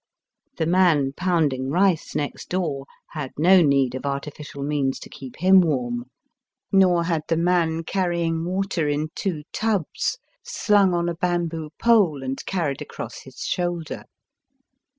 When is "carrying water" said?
7.83-8.89